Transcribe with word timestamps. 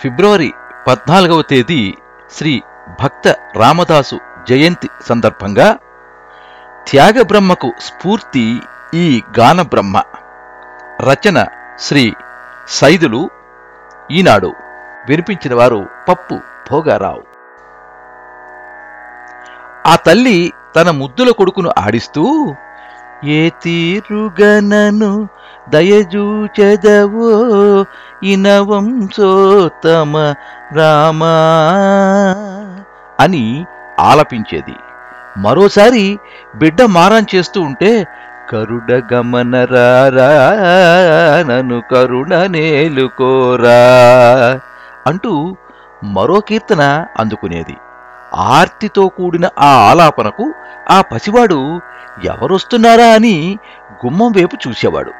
ఫిబ్రవరి 0.00 0.52
పద్నాలుగవ 0.86 1.42
తేదీ 1.42 1.94
శ్రీ 2.32 2.62
భక్త 3.02 3.36
రామదాసు 3.56 4.20
జయంతి 4.48 4.90
సందర్భంగా 5.08 5.78
త్యాగబ్రహ్మకు 6.88 7.72
స్ఫూర్తి 7.80 8.62
ఈ 8.94 9.22
గానబ్రహ్మ. 9.38 10.02
రచన 11.00 11.46
శ్రీ 11.78 12.14
సైదులు. 12.68 13.30
ఈనాడు 14.10 14.52
వినిపించిన 15.08 15.54
వారు 15.54 15.86
పప్పు 16.08 16.40
భోగారావు. 16.70 17.22
ఆ 19.86 19.96
తల్లి 19.96 20.52
తన 20.76 20.90
ముద్దుల 20.90 21.30
కొడుకును 21.30 21.70
ఆడిస్తూ 21.78 22.54
ఏ 23.24 23.48
తీరుగనను 23.48 25.28
దయజూచెదవో 25.70 27.30
ఇనవంశోత్తమ 28.22 30.16
రామా 30.72 31.34
అని 33.20 33.66
ఆలపించేది. 34.00 34.76
మరోసారి 35.38 36.18
బిడ్డ 36.56 36.82
మారం 36.82 37.26
చేస్తూ 37.34 37.60
ఉంటే 37.62 38.06
కరుడ 38.50 39.02
గమనరారా 39.12 40.28
నను 41.42 41.82
కరుణ 41.90 42.46
నేలుకోరా 42.46 43.80
అంటూ 45.06 45.56
మరో 46.02 46.40
కీర్తన 46.40 47.06
అందుకునేది. 47.18 47.76
ఆర్తితో 48.32 49.08
కూడిన 49.08 49.48
ఆ 49.58 49.90
ఆలాపనకు 49.90 50.54
ఆ 50.90 51.00
పసివాడు 51.00 51.80
ఎవరొస్తున్నారా 52.24 53.06
అని 53.06 53.58
గుమ్మం 54.06 54.32
వైపు 54.32 54.56
చూసేవాడు. 54.68 55.12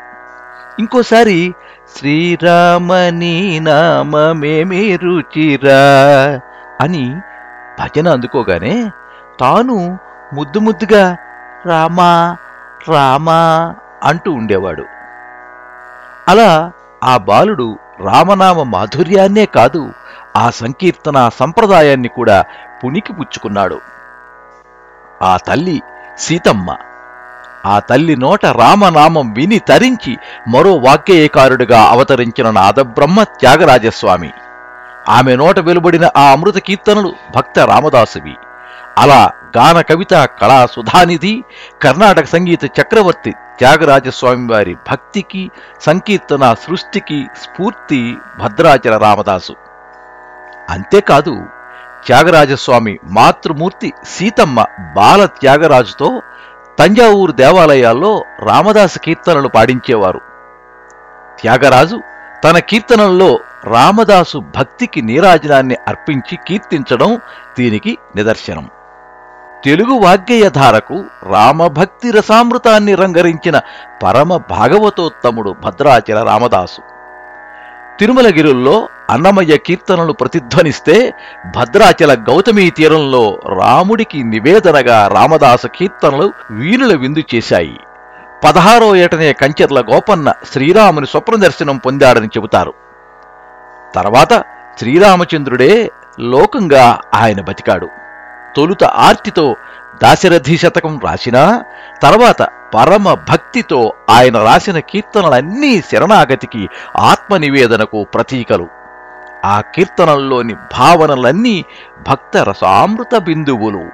ఇంకోసారి 0.78 1.54
శ్రీరామని 1.96 3.60
నామమేమి 3.60 4.96
రుచిరా 4.96 6.40
అని 6.80 7.16
భజన 7.80 8.08
అందుకోగానే 8.08 8.90
తాను 9.40 9.98
ముద్దు 10.32 10.58
ముద్దుగా 10.58 11.16
రామా 11.66 12.36
రామా 12.88 13.74
అంటూ 14.02 14.32
ఉండేవాడు. 14.32 14.84
అలా 16.28 16.72
ఆ 17.04 17.16
బాలుడు 17.16 17.78
రామనామ 18.04 18.62
మాధుర్యాన్నే 18.62 19.46
కాదు 19.46 19.92
ఆ 20.36 20.50
సంకీర్తన 20.50 21.30
సంప్రదాయాన్ని 21.38 22.08
కూడా 22.08 22.44
పుణికి 22.84 23.12
పుచ్చుకున్నాడు. 23.12 23.80
ఆ 25.22 25.36
తల్లి 25.36 25.82
సీతమ్మ. 26.18 26.76
ఆ 27.66 27.78
తల్లి 27.78 28.16
నోట 28.16 28.46
రామనామం 28.46 29.32
విని 29.32 29.58
తరించి 29.58 30.16
మరో 30.48 30.72
వాక్యేయకారుడిగా 30.76 31.80
అవతరించిన 31.82 32.50
నాదబ్రహ్మ 32.50 33.22
త్యాగరాజస్వామి. 33.22 34.30
ఆమె 35.08 35.36
నోట 35.36 35.58
వెలువడిన 35.58 36.06
ఆ 36.16 36.24
అమృత 36.32 36.58
కీర్తనలు 36.58 37.12
భక్త 37.36 37.58
రామదాసువి. 37.58 38.34
అలా 38.98 39.30
గాన 39.56 39.80
కవిత 39.80 40.14
కళా 40.14 40.66
సుధానిధి 40.66 41.44
కర్ణాటక 41.82 42.24
సంగీత 42.24 42.64
చక్రవర్తి 42.64 43.30
త్యాగరాజస్వామి 43.58 44.52
వారి 44.52 44.74
భక్తికి 44.74 45.50
సంకీర్తన 45.86 46.54
సృష్టికి 46.54 47.26
స్ఫూర్తి 47.42 48.16
భద్రాచల 48.42 48.96
రామదాసు. 48.96 49.54
అంతేకాదు 50.70 51.34
త్యాగరాజస్వామి 52.06 52.98
మాతృమూర్తి 53.04 53.92
సీతమ్మ 54.08 54.64
బాల 54.96 55.24
త్యాగరాజుతో 55.24 56.22
తంజావూరు 56.78 57.32
దేవాలయాల్లో 57.32 58.24
రామదాస 58.42 58.98
కీర్తనలు 58.98 59.48
పాడించేవారు. 59.48 60.20
త్యాగరాజు 61.40 62.00
తన 62.44 62.58
కీర్తనల్లో 62.58 63.38
రామదాసు 63.64 64.38
భక్తికి 64.38 65.02
నీరాజనాన్ని 65.02 65.76
అర్పించి 65.88 66.38
కీర్తించడం 66.48 67.20
దీనికి 67.58 67.98
నిదర్శనం. 68.16 68.70
తెలుగు 69.64 69.98
వాగ్గేయధారకు 69.98 71.04
రామభక్తి 71.22 72.10
రసామృతాన్ని 72.10 72.94
రంగరించిన 72.94 73.60
పరమ 74.02 74.36
భాగవతోత్తముడు 74.36 75.54
భద్రాచల 75.64 76.22
రామదాసు. 76.22 76.80
తిరుమలగిరుల్లో 78.00 78.88
అన్నమయ్య 79.10 79.56
కీర్తనలు 79.56 80.12
ప్రతిధ్వనిస్తే 80.12 81.14
భద్రాచల 81.56 82.14
గౌతమీ 82.14 82.70
తీరంలో 82.70 83.40
రాముడికి 83.60 84.22
నివేదనగా 84.22 85.08
రామదాస 85.08 85.66
కీర్తనలు 85.66 86.32
వీణుల 86.50 86.96
విందు 86.96 87.22
చేశాయి. 87.34 87.80
పదహారో 88.44 88.96
ఏటనే 88.96 89.32
కంచెర్ల 89.32 89.80
గోపన్న 89.80 90.32
శ్రీరాముని 90.52 91.06
స్వప్న 91.06 91.34
దర్శనం 91.36 91.76
పొందాడని 91.76 92.26
చెబుతారు. 92.26 92.74
తర్వాత 93.94 94.44
శ్రీరామచంద్రుడే 94.78 95.90
లోకంగా 96.20 97.00
ఆయన 97.14 97.40
బతికాడు. 97.40 97.88
తొలుత 98.56 98.84
ఆర్తితో 98.84 99.56
దాశరథి 100.02 100.58
శతకం 100.58 101.00
రాసినా 101.04 101.64
తర్వాత 102.02 102.42
పరమ 102.74 103.14
భక్తితో 103.14 103.92
ఆయన 104.10 104.38
రాసిన 104.38 104.78
కీర్తనలన్నీ 104.78 105.80
శరణాగతికి 105.80 106.68
ఆత్మనివేదనకు 106.96 108.06
ప్రతీకలు. 108.14 108.85
ఆ 109.46 109.62
కీర్తనల్లోని 109.74 110.54
భావనలన్నీ 110.54 111.64
భక్త 112.08 112.36
రసామృత 112.36 113.18
బిందువులు. 113.18 113.84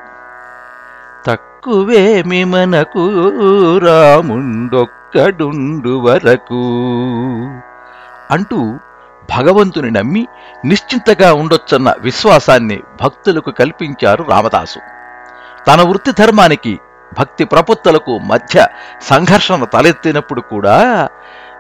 తక్కువేమి 1.27 2.45
మనకు 2.45 3.11
రాముండొక్కడుండు 3.87 6.07
వరకు 6.07 6.63
అంటూ 8.31 8.79
భగవంతుని 9.37 9.91
నమ్మి 9.91 10.29
నిశ్చింతగా 10.65 11.35
ఉండొచ్చన్న 11.35 11.95
విశ్వాసాన్ని 11.99 12.83
భక్తులకు 13.03 13.51
కల్పించారు 13.51 14.25
రామదాసు. 14.31 14.79
తన 15.69 15.89
వృత్తి 15.89 16.13
ధర్మానికి 16.19 16.81
భక్తి 17.19 17.45
ప్రపత్తులకు 17.45 18.19
మధ్య 18.19 18.67
సంఘర్షణ 19.03 19.65
తలెత్తినప్పుడు 19.65 20.41
కూడా 20.41 21.09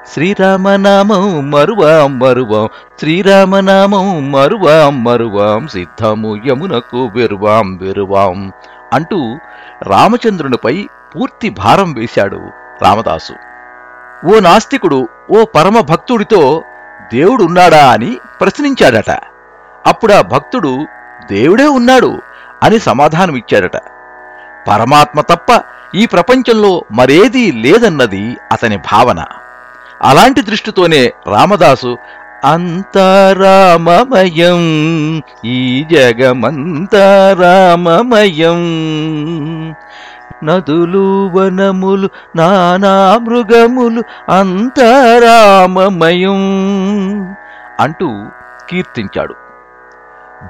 శ్రీరామనామం 0.08 1.50
మరువాం 1.50 2.18
మరువాం 2.18 2.68
శ్రీరామనామం 3.00 4.32
మరువాం 4.32 5.04
మరువాం 5.04 5.68
సిద్ధము 5.68 6.36
యమునకు 6.46 7.10
వెరువాం 7.14 7.76
వెరువాం 7.76 8.52
అంటూ 8.92 9.38
రామచంద్రునిపై 9.82 10.88
పూర్తి 11.16 11.48
భారం 11.50 11.92
వేశాడు 11.92 12.40
రామదాసు. 12.82 13.32
ఓ 14.26 14.38
నాస్తికుడు 14.38 15.08
ఓ 15.30 15.44
పరమ 15.44 15.80
భక్తుడితో 15.80 16.64
దేవుడున్నాడా 17.12 17.90
అని 17.92 18.18
ప్రశ్నించాడట. 18.40 19.10
అప్పుడా 19.86 20.20
భక్తుడు 20.20 20.86
దేవుడే 21.30 21.66
ఉన్నాడు 21.66 22.18
అని 22.62 22.78
సమాధానమిచ్చాడట. 22.78 23.76
పరమాత్మ 24.68 25.20
తప్ప 25.20 25.62
ఈ 25.94 26.06
ప్రపంచంలో 26.06 26.84
మరేదీ 26.92 27.52
లేదన్నది 27.52 28.36
అతని 28.52 28.76
భావన. 28.76 29.24
అలాంటి 30.02 30.40
దృష్టితోనే 30.40 31.12
రామదాసు 31.26 31.96
అంతరామమయం 32.44 34.60
ఈ 35.44 35.86
జగమంతరామమయం 35.92 38.62
నదులు 40.44 41.28
వనములు 41.28 42.10
నానా 42.36 43.18
మృగములు 43.18 44.02
అంతరామమయం 44.30 46.40
అంటూ 47.80 48.24
కీర్తించాడు. 48.70 49.34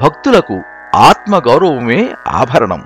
భక్తులకు 0.03 0.63
ఆత్మగౌరవమే 0.95 2.09
ఆభరణం. 2.29 2.85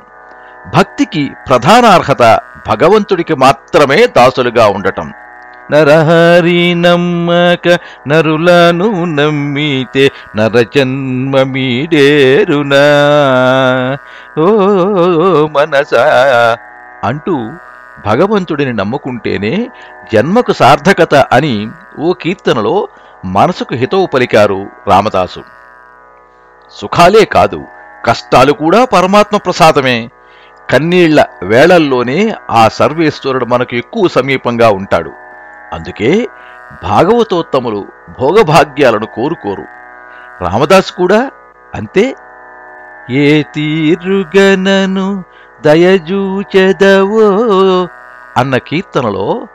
భక్తికి 0.77 1.31
ప్రధాన 1.49 1.85
అర్హత 1.85 2.41
భగవంతుడికి 2.69 3.35
మాత్రమే 3.35 4.07
దాసులుగా 4.07 4.69
ఉండటం. 4.69 5.13
నరహరి 5.73 6.75
నమ్మక 6.75 7.79
నరులను 8.09 9.05
నమ్మితే 9.05 10.11
నరజన్మ 10.37 11.43
మీడేరునా 11.43 12.85
ఓ 14.39 14.47
మనసా 15.47 16.05
అంటూ 17.05 17.51
భగవంతుడిని 18.07 18.73
నమ్ముకుంటేనే 18.73 19.69
జన్మకు 20.13 20.53
సార్థకత 20.53 21.15
అని 21.15 21.69
ఓ 21.99 22.13
కీర్తనలో 22.13 22.89
మనసుకు 23.25 23.75
హితవు 23.75 24.07
పలికారు 24.07 24.67
రామదాసు. 24.87 25.41
సుఖాలే 26.71 27.25
కాదు 27.25 27.65
కష్టాలు 28.07 28.53
కూడా 28.53 28.85
పరమాత్మ 28.85 29.37
ప్రసాదమే. 29.37 30.11
కన్నీళ్ళ 30.71 31.27
వేళల్లోనే 31.43 32.35
ఆ 32.51 32.69
సర్వేశ్వరుడు 32.69 33.45
మనకు 33.45 33.75
ఎక్కువ 33.75 34.09
సమీపంగా 34.09 34.71
ఉంటాడు. 34.71 35.26
అందుకే 35.73 36.29
భాగవతోత్తములు 36.83 37.87
భోగభాగ్యాలను 38.21 39.07
కోరుకోరు. 39.07 39.65
రామదాసు 40.45 40.93
కూడా 40.93 41.31
అంతే. 41.75 42.15
ఏ 43.11 43.43
తీరుగనను 43.43 45.25
దయజూచెదవో 45.65 47.29
అన్న 48.37 48.57
కీర్తనలో 48.57 49.47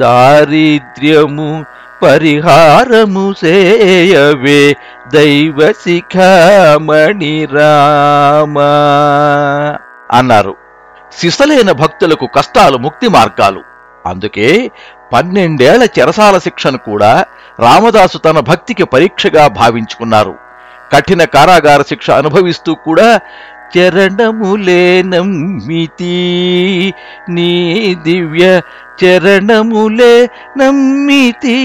దారిద్ర్యము 0.00 1.64
పరిహారము 2.02 3.32
సేయవే 3.32 4.76
దైవ 5.14 5.72
శిఖామణి 5.72 7.44
రామ 7.44 8.58
అన్నారు. 10.12 10.56
సిసలైన 11.12 11.72
భక్తులకు 11.72 12.26
కష్టాలు 12.26 12.78
ముక్తి 12.78 13.08
మార్గాలు. 13.08 13.71
అందుకే 14.06 14.70
పన్నెండేళ్ళ 15.12 15.84
చెరసాల 15.84 16.38
శిక్షను 16.38 16.78
కూడా 16.78 17.24
రామదాసు 17.58 18.18
తన 18.18 18.40
భక్తికి 18.40 18.84
పరీక్షగా 18.84 19.48
భావించుకున్నారు. 19.48 20.34
కఠిన 20.92 21.24
కారాగార 21.24 21.82
శిక్ష 21.82 22.10
అనుభవిస్తూ 22.10 22.74
కూడా 22.74 23.20
చరణములే 23.78 25.02
నమ్మితి 25.02 26.16
నీ 27.28 27.52
దివ్య 28.02 28.60
చరణములే 29.04 30.30
నమ్మితి 30.56 31.58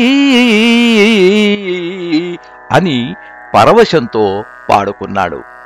అని 2.71 3.15
పరవశంతో 3.55 4.43
పాడుకున్నాడు. 4.69 5.56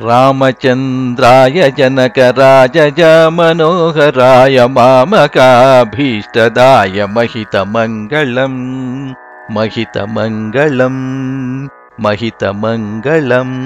रामचन्द्राय 0.00 1.70
जनकराज 1.70 3.04
मनोहराय 3.32 4.66
मामकाभीष्टदाय 4.66 7.06
महितमङ्गलम्। 7.06 9.14
महितमङ्गलम्। 9.50 11.68
महितमङ्गलम्। 12.00 13.56